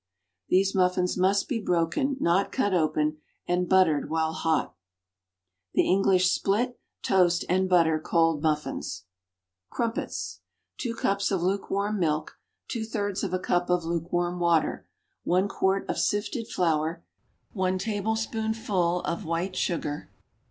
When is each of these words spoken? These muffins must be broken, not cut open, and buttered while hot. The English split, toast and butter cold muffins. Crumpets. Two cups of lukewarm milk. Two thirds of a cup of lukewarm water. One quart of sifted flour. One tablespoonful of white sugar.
These 0.49 0.73
muffins 0.73 1.15
must 1.15 1.47
be 1.47 1.59
broken, 1.59 2.17
not 2.19 2.51
cut 2.51 2.73
open, 2.73 3.17
and 3.47 3.69
buttered 3.69 4.09
while 4.09 4.33
hot. 4.33 4.73
The 5.75 5.87
English 5.87 6.31
split, 6.31 6.79
toast 7.03 7.45
and 7.47 7.69
butter 7.69 7.99
cold 7.99 8.41
muffins. 8.41 9.03
Crumpets. 9.69 10.39
Two 10.79 10.95
cups 10.95 11.29
of 11.29 11.43
lukewarm 11.43 11.99
milk. 11.99 12.39
Two 12.67 12.83
thirds 12.83 13.23
of 13.23 13.31
a 13.31 13.37
cup 13.37 13.69
of 13.69 13.83
lukewarm 13.85 14.39
water. 14.39 14.87
One 15.23 15.47
quart 15.47 15.87
of 15.87 15.99
sifted 15.99 16.47
flour. 16.47 17.03
One 17.53 17.77
tablespoonful 17.77 19.01
of 19.01 19.23
white 19.23 19.55
sugar. 19.55 20.09